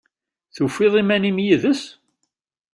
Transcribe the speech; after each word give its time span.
Tufiḍ 0.55 0.93
iman-im 1.01 1.37
yid-s? 1.45 1.83